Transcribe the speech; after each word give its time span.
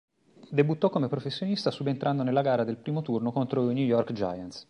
Debuttò 0.49 0.89
come 0.89 1.07
professionista 1.07 1.69
subentrando 1.69 2.23
nella 2.23 2.41
gara 2.41 2.63
del 2.63 2.77
primo 2.77 3.03
turno 3.03 3.31
contro 3.31 3.69
i 3.69 3.75
New 3.75 3.85
York 3.85 4.13
Giants. 4.13 4.59